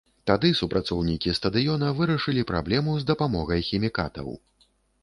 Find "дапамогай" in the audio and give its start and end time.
3.13-3.61